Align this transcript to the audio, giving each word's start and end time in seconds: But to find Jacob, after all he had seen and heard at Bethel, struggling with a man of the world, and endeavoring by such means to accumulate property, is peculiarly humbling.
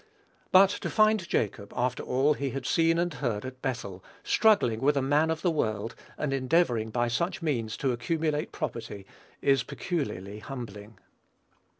But 0.51 0.71
to 0.71 0.89
find 0.89 1.29
Jacob, 1.29 1.71
after 1.75 2.01
all 2.01 2.33
he 2.33 2.49
had 2.49 2.65
seen 2.65 2.97
and 2.97 3.13
heard 3.13 3.45
at 3.45 3.61
Bethel, 3.61 4.03
struggling 4.23 4.79
with 4.81 4.97
a 4.97 5.01
man 5.03 5.29
of 5.29 5.43
the 5.43 5.51
world, 5.51 5.93
and 6.17 6.33
endeavoring 6.33 6.89
by 6.89 7.07
such 7.07 7.43
means 7.43 7.77
to 7.77 7.91
accumulate 7.91 8.51
property, 8.51 9.05
is 9.43 9.61
peculiarly 9.61 10.39
humbling. 10.39 10.97